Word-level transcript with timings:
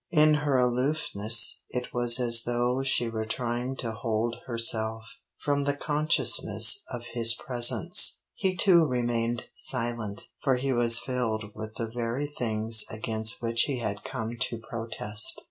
In 0.09 0.33
her 0.33 0.57
aloofness 0.57 1.61
it 1.69 1.93
was 1.93 2.19
as 2.19 2.41
though 2.43 2.81
she 2.81 3.07
were 3.07 3.23
trying 3.23 3.75
to 3.75 3.91
hold 3.91 4.35
herself, 4.47 5.15
from 5.39 5.63
the 5.65 5.75
consciousness 5.77 6.83
of 6.89 7.03
his 7.13 7.35
presence. 7.35 8.17
He 8.33 8.55
too 8.57 8.83
remained 8.83 9.43
silent. 9.53 10.21
For 10.41 10.55
he 10.55 10.73
was 10.73 10.97
filled 10.97 11.51
with 11.53 11.75
the 11.75 11.85
very 11.87 12.25
things 12.25 12.83
against 12.89 13.43
which 13.43 13.65
he 13.67 13.77
had 13.77 14.03
come 14.03 14.37
to 14.39 14.57
protest. 14.57 15.39